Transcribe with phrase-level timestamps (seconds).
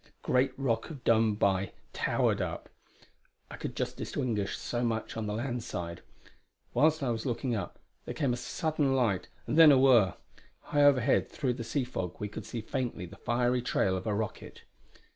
[0.03, 2.69] The great Rock of Dunbuy towered up;
[3.51, 6.01] I could just distinguish so much on the land side.
[6.73, 10.15] Whilst I was looking, there came a sudden light and then a whirr;
[10.61, 14.15] high overhead through the sea fog we could see faintly the fiery trail of a
[14.15, 14.63] rocket.